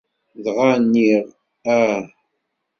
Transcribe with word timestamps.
Dɣa 0.43 0.69
nniɣ: 0.83 1.25
ah! 1.77 2.01